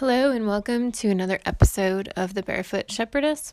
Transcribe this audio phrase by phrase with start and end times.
[0.00, 3.52] Hello, and welcome to another episode of The Barefoot Shepherdess,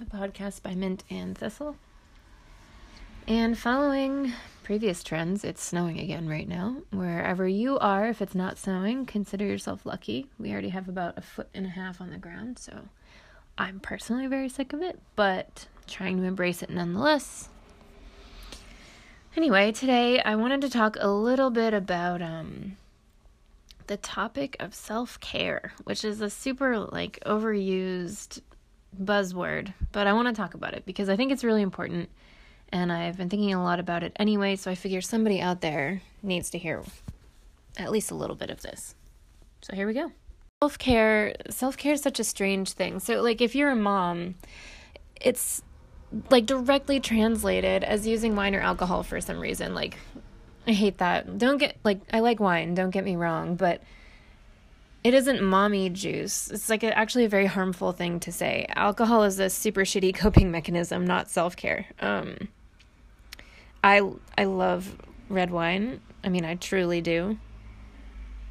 [0.00, 1.76] a podcast by Mint and Thistle.
[3.28, 4.32] And following
[4.64, 6.78] previous trends, it's snowing again right now.
[6.90, 10.26] Wherever you are, if it's not snowing, consider yourself lucky.
[10.36, 12.88] We already have about a foot and a half on the ground, so
[13.56, 17.50] I'm personally very sick of it, but trying to embrace it nonetheless.
[19.36, 22.78] Anyway, today I wanted to talk a little bit about um
[23.86, 28.40] the topic of self care, which is a super like overused
[29.00, 32.08] buzzword, but I want to talk about it because I think it's really important
[32.70, 36.02] and I've been thinking a lot about it anyway, so I figure somebody out there
[36.22, 36.82] needs to hear
[37.76, 38.94] at least a little bit of this.
[39.62, 40.10] So here we go.
[40.62, 42.98] Self care, self care is such a strange thing.
[43.00, 44.36] So, like, if you're a mom,
[45.20, 45.62] it's
[46.30, 49.74] like directly translated as using wine or alcohol for some reason.
[49.74, 49.96] Like,
[50.66, 51.38] I hate that.
[51.38, 53.82] Don't get like I like wine, don't get me wrong, but
[55.02, 56.50] it isn't mommy juice.
[56.50, 58.66] It's like a, actually a very harmful thing to say.
[58.74, 61.86] Alcohol is a super shitty coping mechanism, not self-care.
[62.00, 62.48] Um
[63.82, 64.00] I
[64.38, 64.96] I love
[65.28, 66.00] red wine.
[66.22, 67.38] I mean, I truly do.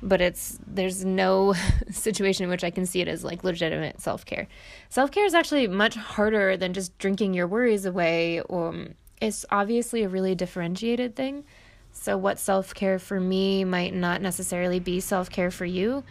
[0.03, 1.55] But it's there's no
[1.89, 4.47] situation in which I can see it as like legitimate self-care.
[4.89, 8.41] Self-care is actually much harder than just drinking your worries away.
[8.47, 11.45] Um, it's obviously a really differentiated thing
[11.93, 16.03] so, what self care for me might not necessarily be self care for you.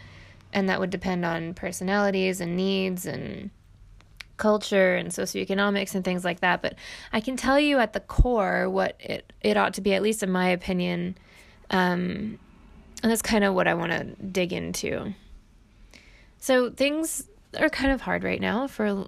[0.51, 3.49] And that would depend on personalities and needs and
[4.37, 6.61] culture and socioeconomics and things like that.
[6.61, 6.75] But
[7.11, 10.23] I can tell you at the core what it, it ought to be, at least
[10.23, 11.17] in my opinion.
[11.69, 12.39] Um,
[13.01, 15.13] and that's kind of what I want to dig into.
[16.39, 17.27] So, things
[17.59, 19.07] are kind of hard right now for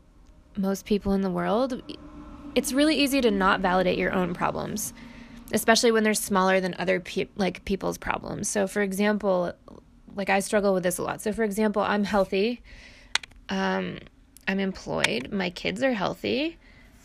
[0.57, 1.81] most people in the world.
[2.53, 4.93] It's really easy to not validate your own problems
[5.51, 8.49] especially when they're smaller than other pe- like people's problems.
[8.49, 9.53] So for example,
[10.15, 11.21] like I struggle with this a lot.
[11.21, 12.61] So for example, I'm healthy.
[13.49, 13.99] Um
[14.47, 15.31] I'm employed.
[15.31, 16.57] My kids are healthy.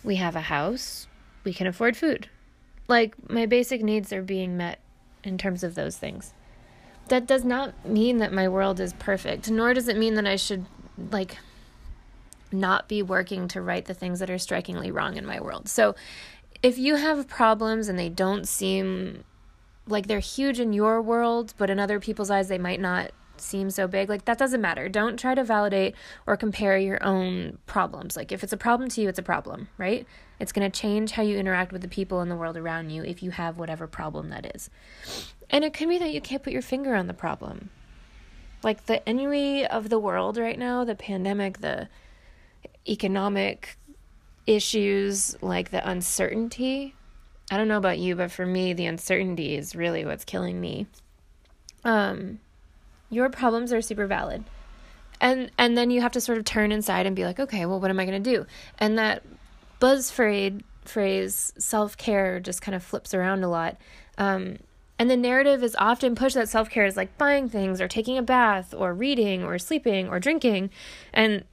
[0.05, 1.07] We have a house.
[1.45, 2.29] We can afford food.
[2.89, 4.81] Like my basic needs are being met
[5.25, 6.35] in terms of those things.
[7.09, 10.37] That does not mean that my world is perfect, nor does it mean that I
[10.37, 10.67] should
[11.11, 11.39] like
[12.53, 15.69] not be working to right the things that are strikingly wrong in my world.
[15.69, 15.95] So
[16.63, 19.25] if you have problems and they don't seem
[19.87, 23.71] like they're huge in your world, but in other people's eyes they might not seem
[23.71, 24.89] so big, like that doesn't matter.
[24.89, 25.95] Don't try to validate
[26.27, 28.17] or compare your own problems.
[28.17, 30.07] Like if it's a problem to you, it's a problem, right?
[30.39, 33.03] It's going to change how you interact with the people in the world around you
[33.03, 34.71] if you have whatever problem that is.
[35.49, 37.71] And it could be that you can't put your finger on the problem.
[38.63, 41.89] Like the ennui of the world right now, the pandemic, the
[42.89, 43.77] economic
[44.47, 46.95] issues like the uncertainty.
[47.51, 50.87] I don't know about you, but for me, the uncertainty is really what's killing me.
[51.85, 52.41] Um,
[53.11, 54.45] your problems are super valid.
[55.21, 57.81] And and then you have to sort of turn inside and be like, okay, well,
[57.81, 58.47] what am I going to do?
[58.79, 59.23] And that
[59.79, 63.77] buzz phrase, phrase self care just kind of flips around a lot.
[64.17, 64.59] Um,
[64.99, 68.17] and the narrative is often pushed that self care is like buying things or taking
[68.17, 70.71] a bath or reading or sleeping or drinking.
[71.13, 71.45] And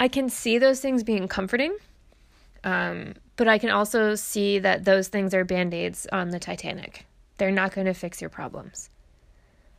[0.00, 1.76] I can see those things being comforting
[2.64, 7.06] um, but I can also see that those things are band aids on the Titanic.
[7.38, 8.90] They're not going to fix your problems.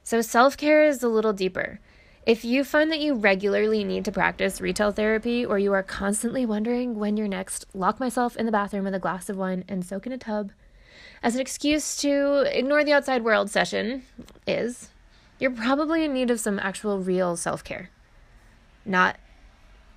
[0.04, 1.80] So self care is a little deeper.
[2.26, 6.46] If you find that you regularly need to practice retail therapy or you are constantly
[6.46, 9.86] wondering when you're next lock myself in the bathroom with a glass of wine and
[9.86, 10.52] soak in a tub
[11.24, 14.04] as an excuse to ignore the outside world session
[14.46, 14.90] is,
[15.40, 17.90] you're probably in need of some actual real self care.
[18.86, 19.18] Not,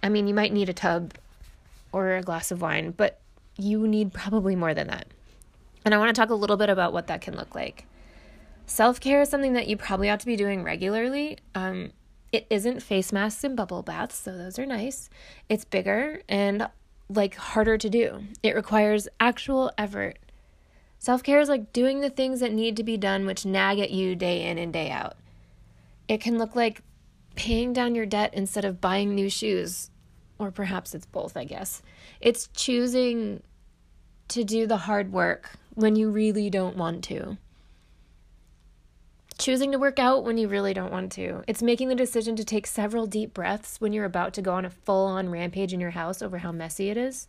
[0.03, 1.15] I mean, you might need a tub
[1.93, 3.21] or a glass of wine, but
[3.59, 5.07] you need probably more than that.
[5.85, 7.87] And I want to talk a little bit about what that can look like.
[8.67, 11.39] Self care is something that you probably ought to be doing regularly.
[11.55, 11.93] Um,
[12.33, 15.09] it isn't face masks and bubble baths, so those are nice.
[15.49, 16.69] It's bigger and
[17.09, 18.25] like harder to do.
[18.43, 20.19] It requires actual effort.
[20.99, 23.93] Self care is like doing the things that need to be done, which nag at
[23.93, 25.15] you day in and day out.
[26.09, 26.83] It can look like
[27.37, 29.91] paying down your debt instead of buying new shoes
[30.39, 31.83] or perhaps it's both, I guess.
[32.21, 33.43] It's choosing
[34.29, 37.39] to do the hard work when you really don't want to.
[39.39, 41.45] Choosing to work out when you really don't want to.
[41.47, 44.65] It's making the decision to take several deep breaths when you're about to go on
[44.65, 47.29] a full on rampage in your house over how messy it is.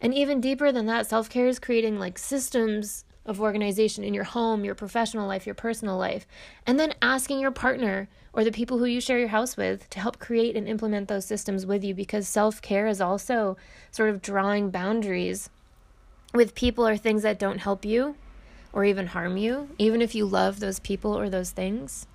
[0.00, 4.24] And even deeper than that, self care is creating like systems of organization in your
[4.24, 6.26] home, your professional life, your personal life,
[6.66, 10.00] and then asking your partner or the people who you share your house with to
[10.00, 13.56] help create and implement those systems with you because self care is also
[13.90, 15.48] sort of drawing boundaries
[16.34, 18.16] with people or things that don't help you
[18.72, 22.06] or even harm you, even if you love those people or those things.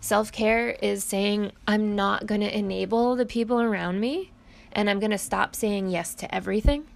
[0.00, 4.32] Self care is saying, I'm not going to enable the people around me
[4.72, 6.86] and I'm going to stop saying yes to everything.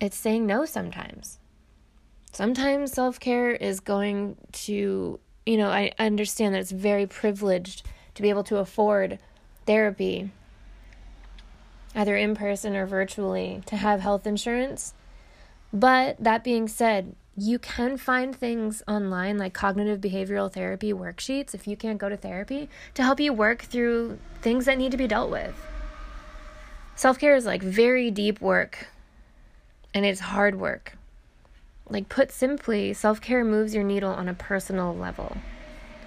[0.00, 1.38] It's saying no sometimes.
[2.34, 7.86] Sometimes self care is going to, you know, I understand that it's very privileged
[8.16, 9.20] to be able to afford
[9.66, 10.30] therapy,
[11.94, 14.94] either in person or virtually, to have health insurance.
[15.72, 21.68] But that being said, you can find things online like cognitive behavioral therapy worksheets if
[21.68, 25.06] you can't go to therapy to help you work through things that need to be
[25.06, 25.54] dealt with.
[26.96, 28.88] Self care is like very deep work
[29.94, 30.96] and it's hard work.
[31.88, 35.36] Like, put simply, self care moves your needle on a personal level.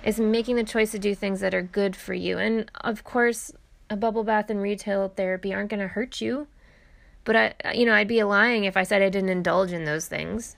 [0.03, 2.37] It's making the choice to do things that are good for you.
[2.37, 3.51] And of course,
[3.89, 6.47] a bubble bath and retail therapy aren't going to hurt you.
[7.23, 10.07] But I, you know, I'd be lying if I said I didn't indulge in those
[10.07, 10.55] things.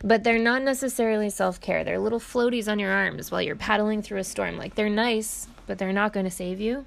[0.00, 1.84] But they're not necessarily self care.
[1.84, 4.58] They're little floaties on your arms while you're paddling through a storm.
[4.58, 6.84] Like they're nice, but they're not going to save you.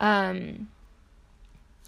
[0.00, 0.68] Um,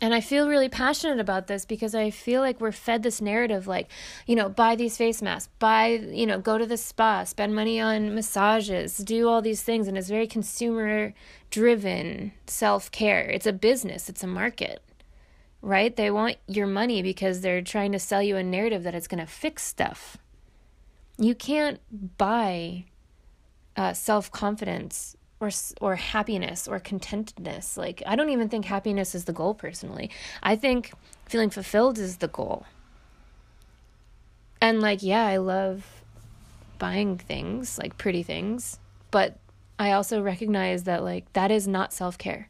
[0.03, 3.69] and I feel really passionate about this because I feel like we're fed this narrative
[3.69, 3.89] like,
[4.27, 7.81] you know, buy these face masks, buy, you know, go to the spa, spend money
[7.81, 9.87] on massages, do all these things.
[9.87, 11.15] And it's very consumer
[11.51, 13.31] driven self care.
[13.31, 14.83] It's a business, it's a market,
[15.61, 15.95] right?
[15.95, 19.25] They want your money because they're trying to sell you a narrative that it's going
[19.25, 20.17] to fix stuff.
[21.17, 21.79] You can't
[22.19, 22.87] buy
[23.77, 25.51] uh, self confidence or
[25.81, 27.77] or happiness or contentedness.
[27.77, 30.11] Like I don't even think happiness is the goal personally.
[30.43, 30.93] I think
[31.27, 32.65] feeling fulfilled is the goal.
[34.61, 35.85] And like yeah, I love
[36.79, 38.79] buying things, like pretty things,
[39.11, 39.39] but
[39.79, 42.49] I also recognize that like that is not self-care.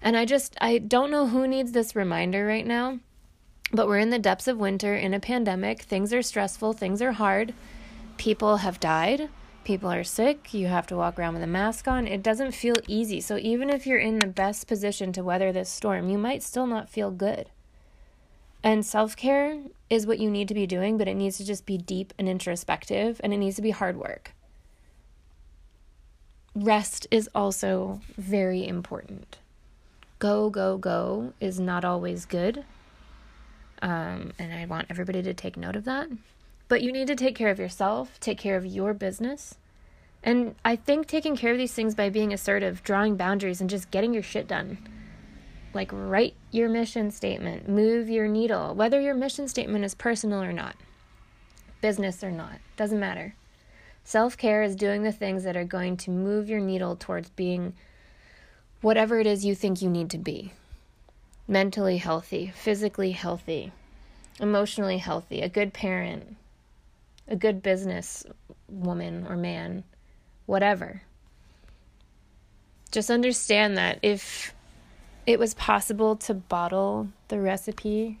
[0.00, 2.98] And I just I don't know who needs this reminder right now.
[3.74, 5.82] But we're in the depths of winter in a pandemic.
[5.82, 7.54] Things are stressful, things are hard.
[8.16, 9.28] People have died
[9.64, 12.06] people are sick, you have to walk around with a mask on.
[12.06, 13.20] It doesn't feel easy.
[13.20, 16.66] So even if you're in the best position to weather this storm, you might still
[16.66, 17.50] not feel good.
[18.62, 19.58] And self care
[19.90, 22.28] is what you need to be doing, but it needs to just be deep and
[22.28, 24.34] introspective, and it needs to be hard work.
[26.54, 29.38] Rest is also very important.
[30.18, 32.64] Go, go, go is not always good.
[33.80, 36.08] Um, and I want everybody to take note of that.
[36.72, 39.56] But you need to take care of yourself, take care of your business.
[40.22, 43.90] And I think taking care of these things by being assertive, drawing boundaries, and just
[43.90, 44.78] getting your shit done.
[45.74, 50.50] Like, write your mission statement, move your needle, whether your mission statement is personal or
[50.50, 50.76] not,
[51.82, 53.34] business or not, doesn't matter.
[54.02, 57.74] Self care is doing the things that are going to move your needle towards being
[58.80, 60.54] whatever it is you think you need to be
[61.46, 63.72] mentally healthy, physically healthy,
[64.40, 66.38] emotionally healthy, a good parent,
[67.32, 68.24] a good business
[68.68, 69.82] woman or man,
[70.44, 71.02] whatever.
[72.92, 74.54] Just understand that if
[75.26, 78.20] it was possible to bottle the recipe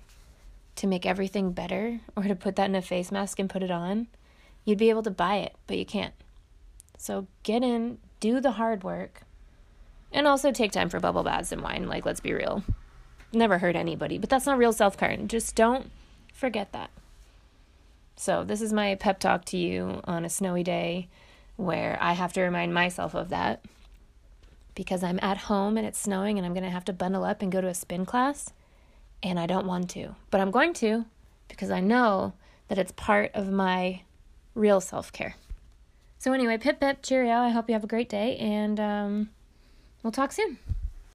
[0.76, 3.70] to make everything better or to put that in a face mask and put it
[3.70, 4.06] on,
[4.64, 6.14] you'd be able to buy it, but you can't.
[6.96, 9.24] So get in, do the hard work,
[10.10, 11.86] and also take time for bubble baths and wine.
[11.86, 12.64] Like, let's be real.
[13.34, 15.14] Never hurt anybody, but that's not real self care.
[15.26, 15.90] Just don't
[16.32, 16.90] forget that.
[18.16, 21.08] So, this is my pep talk to you on a snowy day
[21.56, 23.64] where I have to remind myself of that
[24.74, 27.42] because I'm at home and it's snowing and I'm going to have to bundle up
[27.42, 28.52] and go to a spin class.
[29.22, 31.04] And I don't want to, but I'm going to
[31.48, 32.32] because I know
[32.68, 34.02] that it's part of my
[34.54, 35.36] real self care.
[36.18, 37.34] So, anyway, pip pip, cheerio.
[37.34, 39.30] I hope you have a great day and um,
[40.02, 40.58] we'll talk soon.